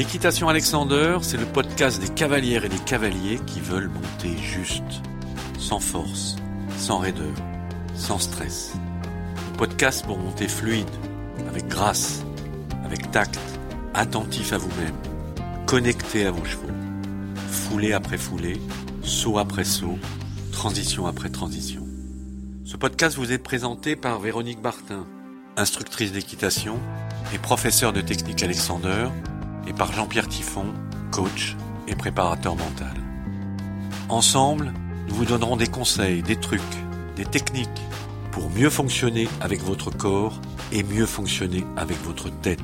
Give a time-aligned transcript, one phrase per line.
[0.00, 5.02] L'équitation Alexander, c'est le podcast des cavalières et des cavaliers qui veulent monter juste,
[5.58, 6.36] sans force,
[6.78, 7.34] sans raideur,
[7.94, 8.72] sans stress.
[9.52, 10.88] Le podcast pour monter fluide,
[11.50, 12.24] avec grâce,
[12.82, 13.38] avec tact,
[13.92, 14.96] attentif à vous-même,
[15.66, 16.72] connecté à vos chevaux,
[17.50, 18.58] foulée après foulée,
[19.02, 19.98] saut après saut,
[20.50, 21.86] transition après transition.
[22.64, 25.04] Ce podcast vous est présenté par Véronique Bartin,
[25.58, 26.78] instructrice d'équitation
[27.34, 29.10] et professeure de technique Alexander,
[29.66, 30.66] et par Jean-Pierre Tiffon,
[31.10, 31.56] coach
[31.88, 32.94] et préparateur mental.
[34.08, 34.72] Ensemble,
[35.08, 36.60] nous vous donnerons des conseils, des trucs,
[37.16, 37.68] des techniques
[38.30, 40.40] pour mieux fonctionner avec votre corps
[40.72, 42.60] et mieux fonctionner avec votre tête,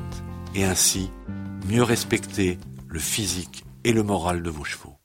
[0.55, 1.09] et ainsi
[1.67, 2.57] mieux respecter
[2.87, 4.95] le physique et le moral de vos chevaux.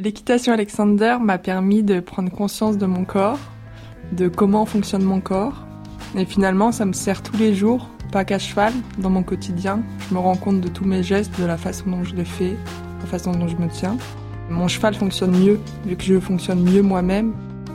[0.00, 3.38] L'équitation Alexander m'a permis de prendre conscience de mon corps,
[4.12, 5.64] de comment fonctionne mon corps,
[6.16, 9.82] et finalement ça me sert tous les jours, pas qu'à cheval, dans mon quotidien.
[10.08, 12.54] Je me rends compte de tous mes gestes, de la façon dont je les fais,
[13.00, 13.96] la façon dont je me tiens.
[14.48, 17.32] Mon cheval fonctionne mieux, vu que je fonctionne mieux moi-même.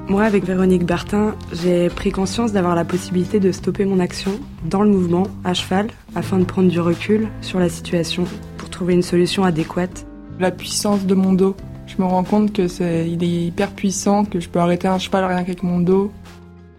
[0.08, 4.32] Moi, avec Véronique Bertin, j'ai pris conscience d'avoir la possibilité de stopper mon action
[4.64, 8.24] dans le mouvement, à cheval, afin de prendre du recul sur la situation
[8.58, 10.08] pour trouver une solution adéquate.
[10.40, 14.24] La puissance de mon dos, je me rends compte que c'est, il est hyper puissant,
[14.24, 16.14] que je peux arrêter un cheval rien qu'avec mon dos.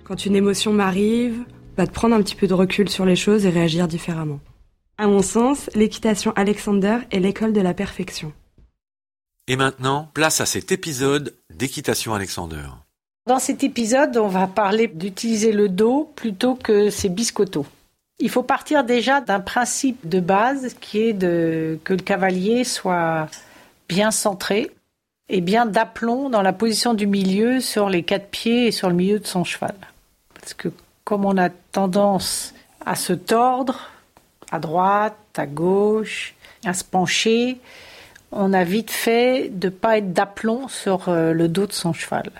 [0.04, 1.44] Quand une émotion m'arrive,
[1.86, 4.40] te prendre un petit peu de recul sur les choses et réagir différemment.
[4.98, 8.32] À mon sens, l'équitation Alexander est l'école de la perfection.
[9.48, 12.66] Et maintenant, place à cet épisode d'équitation Alexander.
[13.26, 17.66] Dans cet épisode, on va parler d'utiliser le dos plutôt que ses biscottos.
[18.18, 23.28] Il faut partir déjà d'un principe de base qui est de, que le cavalier soit
[23.88, 24.70] bien centré,
[25.30, 28.94] et bien d'aplomb dans la position du milieu sur les quatre pieds et sur le
[28.94, 29.74] milieu de son cheval.
[30.34, 30.68] Parce que
[31.10, 32.54] comme on a tendance
[32.86, 33.90] à se tordre
[34.52, 37.58] à droite, à gauche, à se pencher,
[38.30, 41.92] on a vite fait de ne pas être d'aplomb sur euh, le dos de son
[41.92, 42.30] cheval.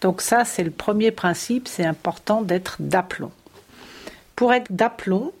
[0.00, 3.30] Donc ça, c'est le premier principe, c'est important d'être d'aplomb.
[4.36, 5.32] Pour être d'aplomb,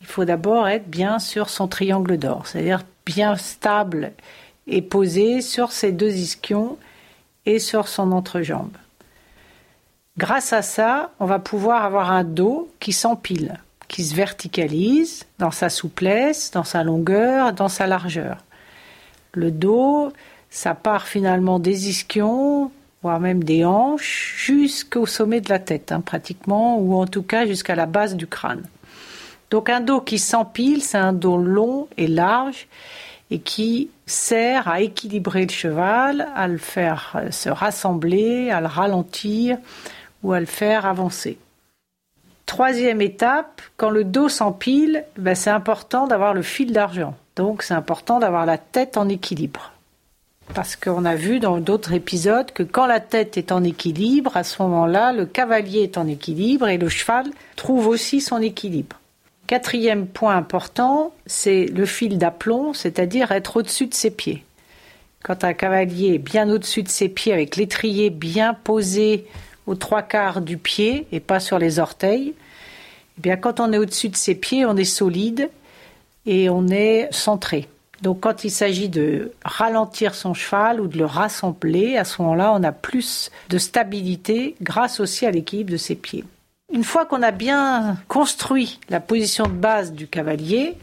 [0.00, 4.12] il faut d'abord être bien sur son triangle d'or, c'est-à-dire bien stable
[4.68, 6.78] et posé sur ses deux ischions
[7.44, 8.76] et sur son entrejambe.
[10.16, 13.58] Grâce à ça, on va pouvoir avoir un dos qui s'empile,
[13.88, 18.38] qui se verticalise dans sa souplesse, dans sa longueur, dans sa largeur.
[19.32, 20.12] Le dos,
[20.50, 22.70] ça part finalement des ischions,
[23.02, 27.44] voire même des hanches, jusqu'au sommet de la tête, hein, pratiquement, ou en tout cas
[27.44, 28.62] jusqu'à la base du crâne.
[29.50, 32.68] Donc un dos qui s'empile, c'est un dos long et large
[33.32, 39.58] et qui sert à équilibrer le cheval, à le faire se rassembler, à le ralentir
[40.24, 41.38] ou à le faire avancer.
[42.46, 47.14] Troisième étape, quand le dos s'empile, ben c'est important d'avoir le fil d'argent.
[47.36, 49.72] Donc c'est important d'avoir la tête en équilibre.
[50.54, 54.44] Parce qu'on a vu dans d'autres épisodes que quand la tête est en équilibre, à
[54.44, 57.26] ce moment-là, le cavalier est en équilibre et le cheval
[57.56, 59.00] trouve aussi son équilibre.
[59.46, 64.44] Quatrième point important, c'est le fil d'aplomb, c'est-à-dire être au-dessus de ses pieds.
[65.22, 69.26] Quand un cavalier est bien au-dessus de ses pieds, avec l'étrier bien posé
[69.66, 72.34] aux trois quarts du pied et pas sur les orteils,
[73.18, 75.50] eh bien quand on est au-dessus de ses pieds, on est solide
[76.26, 77.68] et on est centré.
[78.02, 82.52] Donc quand il s'agit de ralentir son cheval ou de le rassembler, à ce moment-là,
[82.52, 86.24] on a plus de stabilité grâce aussi à l'équilibre de ses pieds.
[86.72, 90.76] Une fois qu'on a bien construit la position de base du cavalier,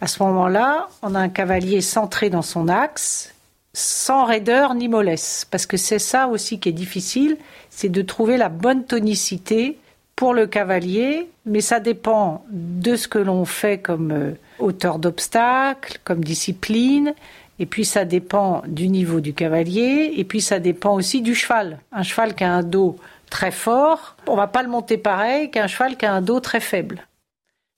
[0.00, 3.34] à ce moment-là, on a un cavalier centré dans son axe,
[3.74, 5.46] sans raideur ni mollesse.
[5.50, 7.36] Parce que c'est ça aussi qui est difficile,
[7.70, 9.78] c'est de trouver la bonne tonicité
[10.16, 15.98] pour le cavalier, mais ça dépend de ce que l'on fait comme euh, hauteur d'obstacle,
[16.04, 17.14] comme discipline,
[17.58, 21.78] et puis ça dépend du niveau du cavalier, et puis ça dépend aussi du cheval.
[21.92, 22.96] Un cheval qui a un dos
[23.30, 26.60] très fort, on va pas le monter pareil qu'un cheval qui a un dos très
[26.60, 27.06] faible.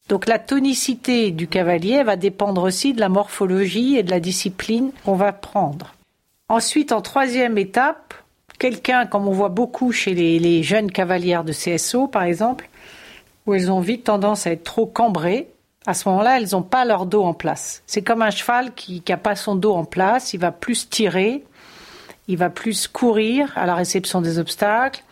[0.09, 4.91] Donc la tonicité du cavalier va dépendre aussi de la morphologie et de la discipline
[5.05, 5.95] qu'on va prendre.
[6.49, 8.13] Ensuite, en troisième étape,
[8.59, 12.69] quelqu'un, comme on voit beaucoup chez les, jeunes cavalières de CSO par exemple,
[13.47, 15.49] où elles ont vite tendance à être trop cambrées,
[15.87, 17.83] à ce moment-là, elles n'ont pas leur dos en place.
[17.87, 21.45] C'est comme un cheval qui n'a pas son dos en place, il va plus tirer,
[22.29, 25.03] il va plus courir à la réception des obstacles,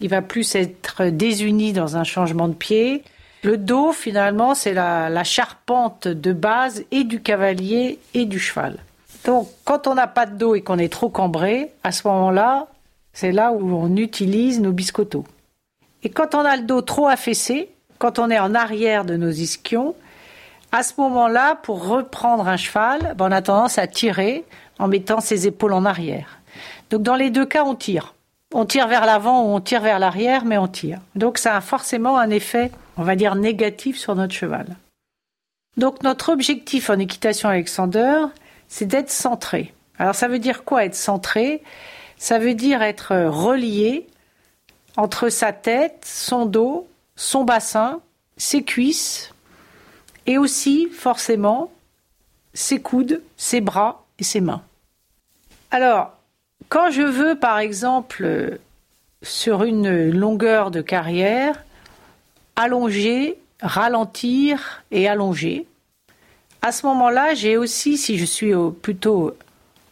[0.00, 3.02] il va plus être désuni dans un changement de pied.
[3.42, 8.76] Le dos, finalement, c'est la, charpente de base et du cavalier et du cheval.
[9.24, 12.66] Donc, quand on n'a pas de dos et qu'on est trop cambré, à ce moment-là,
[13.12, 15.24] c'est là où on utilise nos biscottos.
[16.02, 19.30] Et quand on a le dos trop affaissé, quand on est en arrière de nos
[19.30, 19.94] ischions,
[20.72, 24.44] À ce moment-là, pour reprendre un cheval, ben, on a tendance à tirer
[24.78, 26.38] en mettant ses épaules en arrière.
[26.90, 28.14] Donc dans les deux cas, on tire.
[28.52, 31.00] On tire vers l'avant ou on tire vers l'arrière, mais on tire.
[31.14, 34.76] Donc ça a forcément un effet, on va dire, négatif sur notre cheval.
[35.76, 38.24] Donc notre objectif en équitation Alexander,
[38.68, 39.72] c'est d'être centré.
[39.98, 41.62] Alors ça veut dire quoi être centré?
[42.16, 44.06] Ça veut dire être relié
[44.96, 48.00] entre sa tête, son dos, son bassin,
[48.36, 49.32] ses cuisses
[50.26, 51.70] et aussi forcément
[52.52, 54.62] ses coudes, ses bras et ses mains.
[55.70, 56.16] Alors,
[56.68, 58.58] quand je veux par exemple
[59.22, 61.64] sur une longueur de carrière
[62.56, 65.66] allonger, ralentir et allonger,
[66.62, 68.52] à ce moment-là, j'ai aussi, si je suis
[68.82, 69.34] plutôt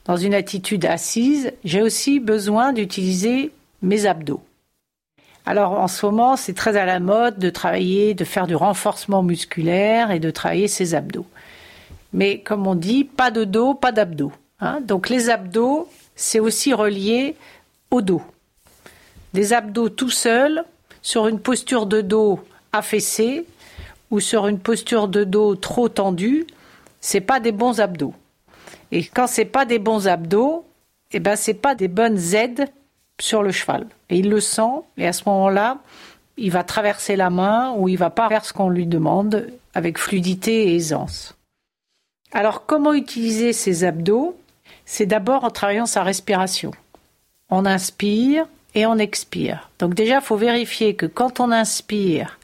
[0.05, 4.43] dans une attitude assise, j'ai aussi besoin d'utiliser mes abdos.
[5.47, 9.23] Alors en ce moment, c'est très à la mode de travailler, de faire du renforcement
[9.23, 11.27] musculaire et de travailler ses abdos.
[12.13, 14.33] Mais comme on dit, pas de dos, pas d'abdos.
[14.61, 14.81] Hein.
[14.83, 15.89] Donc les abdos,
[16.19, 17.37] c'est aussi relié
[17.91, 18.23] au dos.
[19.33, 20.65] Des abdos tout seuls,
[21.01, 22.41] sur une posture de dos
[22.73, 23.47] affaissée
[24.11, 26.47] ou sur une posture de dos trop tendue,
[27.01, 28.15] c'est pas des bons abdos.
[28.91, 30.67] Et quand c'est pas des bons abdos,
[31.13, 32.69] eh ben c'est pas des bonnes aides
[33.21, 33.87] sur le cheval.
[34.11, 35.79] Et il le sent, et à ce moment-là,
[36.37, 39.99] il va traverser la main ou il va pas faire ce qu'on lui demande avec
[39.99, 41.37] fluidité et aisance.
[42.33, 44.37] Alors comment utiliser ces abdos?
[44.91, 46.71] C'est d'abord en travaillant sa respiration.
[47.51, 49.69] On inspire et on expire.
[49.79, 52.39] Donc déjà, il faut vérifier que quand on inspire,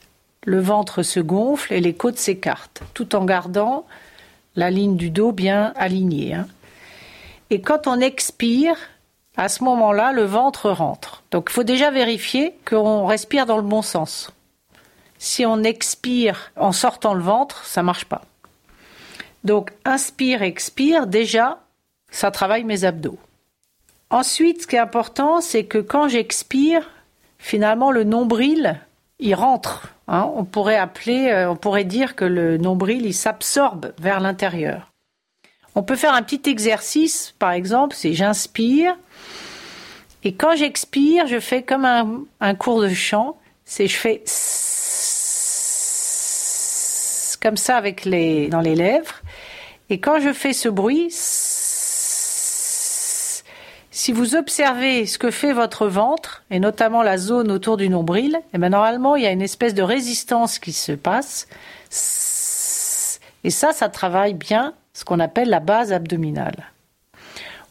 [0.45, 3.87] le ventre se gonfle et les côtes s'écartent, tout en gardant
[4.57, 6.35] la ligne du dos bien alignée.
[6.35, 6.47] Hein.
[7.49, 8.77] Et quand on expire,
[9.39, 11.23] à ce moment-là, le ventre rentre.
[11.31, 14.31] Donc il faut déjà vérifier qu'on respire dans le bon sens.
[15.17, 18.21] Si on expire en sortant le ventre, ça marche pas.
[19.45, 21.64] Donc inspire, expire, déjà,
[22.15, 23.19] ça travaille mes abdos.
[24.09, 26.89] Ensuite, ce qui est important, c'est que quand j'expire,
[27.39, 28.81] finalement, le nombril,
[29.19, 29.89] il rentre.
[30.07, 30.31] Hein.
[30.37, 34.93] on pourrait appeler, euh, on pourrait dire que le nombril, il s'absorbe vers l'intérieur.
[35.75, 38.97] On peut faire un petit exercice, par exemple, c'est j'inspire,
[40.23, 44.23] et quand j'expire, je fais comme un, cours de chant, c'est je fais
[47.43, 49.21] comme ça avec les dans les lèvres,
[49.91, 51.11] et quand je fais ce bruit,
[53.95, 58.41] si vous observez ce que fait votre ventre, et notamment la zone autour du nombril,
[58.53, 61.47] eh ben normalement, il y a une espèce de résistance qui se passe.
[63.45, 66.73] Et ça, ça travaille bien ce qu'on appelle la base abdominale.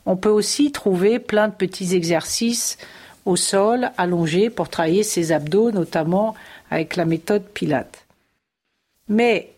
[0.05, 2.77] On peut aussi trouver plein de petits exercices
[3.25, 6.35] au sol, allongés, pour travailler ses abdos, notamment
[6.71, 8.05] avec la méthode Pilate.
[9.09, 9.49] Mais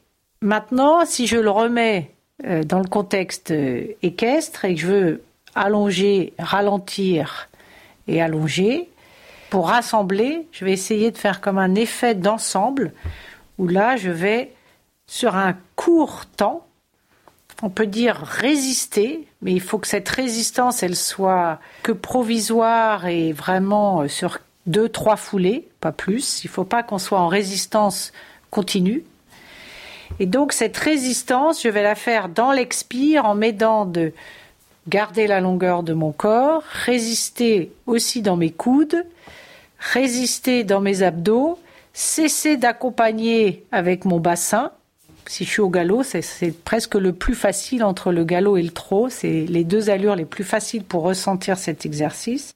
[0.41, 2.09] maintenant, si je le remets
[2.43, 5.21] euh, dans le contexte euh, équestre et que je veux
[5.55, 7.49] allonger, ralentir
[8.07, 8.89] et allonger.
[9.49, 12.93] Pour rassembler, je vais essayer de faire comme un effet d'ensemble
[13.57, 14.53] où là, je vais,
[15.07, 16.65] sur un court temps,
[17.61, 23.31] on peut dire résister, mais il faut que cette résistance, elle soit que provisoire et
[23.31, 26.43] vraiment sur deux, trois foulées, pas plus.
[26.43, 28.11] Il ne faut pas qu'on soit en résistance
[28.49, 29.05] continue.
[30.19, 34.11] Et donc cette résistance, je vais la faire dans l'expire en m'aidant de
[34.87, 39.05] garder la longueur de mon corps, résister aussi dans mes coudes,
[39.79, 41.59] résister dans mes abdos,
[41.93, 44.71] cesser d'accompagner avec mon bassin.
[45.27, 48.69] Si je suis au galop, c'est presque le plus facile entre le galop et le
[48.69, 49.09] trot.
[49.09, 52.53] C'est les deux allures les plus faciles pour ressentir cet exercice.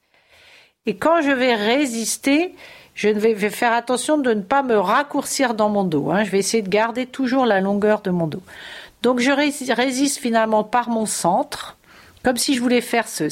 [0.86, 2.54] Et quand je vais résister,
[2.94, 6.10] je vais faire attention de ne pas me raccourcir dans mon dos.
[6.10, 6.22] Hein.
[6.22, 8.42] Je vais essayer de garder toujours la longueur de mon dos.
[9.02, 11.76] Donc je résiste finalement par mon centre,
[12.22, 13.28] comme si je voulais faire ce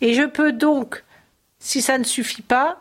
[0.00, 1.04] et je peux donc,
[1.58, 2.78] si ça ne suffit pas,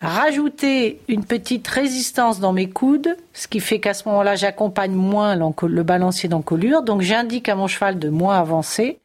[0.00, 5.34] rajouter une petite résistance dans mes coudes, ce qui fait qu'à ce moment-là, j'accompagne moins
[5.36, 8.98] le balancier d'encolure, donc j'indique à mon cheval de moins avancer.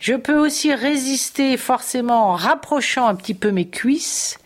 [0.00, 4.38] Je peux aussi résister forcément en rapprochant un petit peu mes cuisses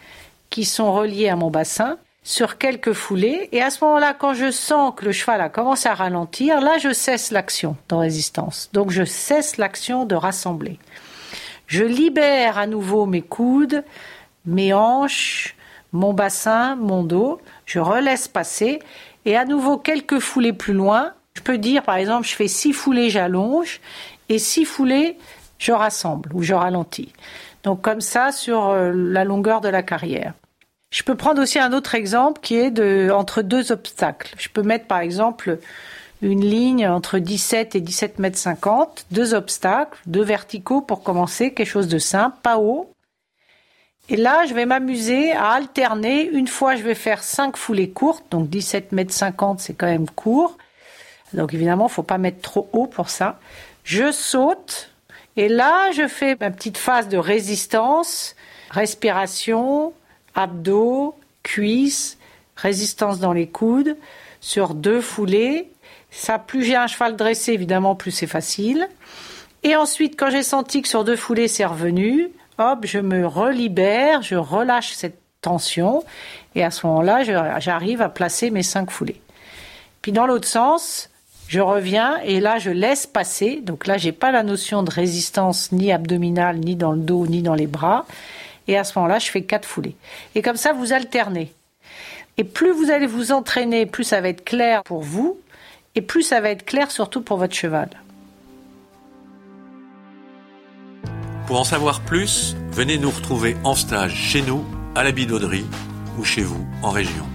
[0.51, 3.49] qui sont reliées à mon bassin sur quelques foulées.
[3.53, 6.79] Et à ce moment-là, quand je sens que le cheval a commencé à ralentir, là,
[6.79, 8.71] je cesse l'action de résistance.
[8.73, 10.79] Donc, je cesse l'action de rassembler.
[11.67, 13.85] Je libère à nouveau mes coudes,
[14.45, 15.57] mes hanches,
[15.93, 17.41] mon bassin, mon dos.
[17.67, 18.81] Je relaisse passer.
[19.25, 22.73] Et à nouveau, quelques foulées plus loin, je peux dire, par exemple, je fais six
[22.73, 23.81] foulées, j'allonge.
[24.29, 25.17] Et six foulées,
[25.59, 27.13] je rassemble ou je ralentis.
[27.65, 30.35] Donc, comme ça, sur euh, la longueur de la carrière.
[30.93, 34.35] Je peux prendre aussi un autre exemple qui est de entre deux obstacles.
[34.37, 35.59] Je peux mettre par exemple
[36.21, 41.67] une ligne entre 17 et 17 mètres 50, deux obstacles, deux verticaux pour commencer, quelque
[41.67, 42.93] chose de simple, pas haut.
[44.11, 46.29] Et là, je vais m'amuser à alterner.
[46.29, 50.09] Une fois, je vais faire cinq foulées courtes, donc 17 mètres 50, c'est quand même
[50.11, 50.59] court.
[51.33, 53.41] Donc évidemment, faut pas mettre trop haut pour ça.
[53.83, 54.91] Je saute
[55.37, 58.37] et là, je fais ma petite phase de résistance,
[58.71, 59.95] respiration,
[60.35, 62.19] abdos, cuisses,
[62.57, 63.97] résistance dans les coudes
[64.41, 65.71] sur deux foulées.
[66.11, 68.89] Ça, plus j'ai un cheval dressé, évidemment, plus c'est facile.
[69.63, 74.23] Et ensuite, quand j'ai senti que sur deux foulées c'est revenu, hop, je me relibère,
[74.23, 76.05] je relâche cette tension,
[76.55, 79.21] et à ce moment-là, j'arrive à placer mes cinq foulées.
[80.03, 81.11] Puis dans l'autre sens,
[81.49, 83.61] je reviens et là je laisse passer.
[83.63, 87.43] Donc là, j'ai pas la notion de résistance ni abdominale, ni dans le dos, ni
[87.43, 88.07] dans les bras.
[88.69, 89.97] Et à ce moment-là, je fais quatre foulées.
[90.35, 91.53] Et comme ça, vous alternez.
[92.39, 95.39] Et plus vous allez vous entraîner, plus ça va être clair pour vous,
[95.95, 97.91] et plus ça va être clair surtout pour votre cheval.
[101.47, 104.65] Pour en savoir plus, venez nous retrouver en stage chez nous,
[104.95, 105.67] à la Bidauderie,
[106.19, 107.27] ou chez vous, en région.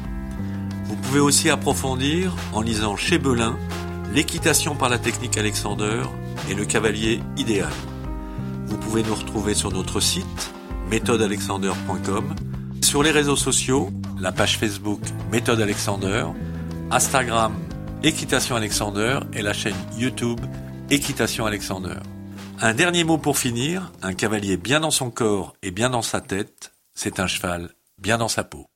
[0.85, 3.57] Vous pouvez aussi approfondir en lisant chez Belin
[4.13, 6.03] l'équitation par la technique Alexander
[6.49, 7.71] et le cavalier idéal.
[8.65, 10.53] Vous pouvez nous retrouver sur notre site
[10.89, 12.35] méthodealexander.com,
[12.81, 13.89] sur les réseaux sociaux,
[14.19, 15.01] la page Facebook
[15.31, 16.25] Méthode Alexander,
[16.91, 17.53] Instagram
[18.03, 20.39] Équitation Alexander et la chaîne YouTube
[20.89, 21.97] Équitation Alexander.
[22.59, 26.21] Un dernier mot pour finir, un cavalier bien dans son corps et bien dans sa
[26.21, 28.67] tête, c'est un cheval bien dans sa peau.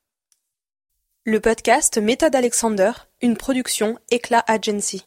[1.24, 2.92] Le podcast Méthode Alexander,
[3.22, 5.06] une production Éclat Agency.